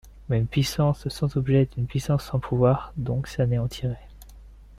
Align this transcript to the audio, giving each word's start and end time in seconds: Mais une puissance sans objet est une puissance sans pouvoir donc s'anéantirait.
Mais 0.29 0.39
une 0.39 0.47
puissance 0.47 1.07
sans 1.09 1.37
objet 1.37 1.61
est 1.61 1.77
une 1.77 1.85
puissance 1.85 2.23
sans 2.25 2.39
pouvoir 2.39 2.91
donc 2.97 3.27
s'anéantirait. 3.27 4.07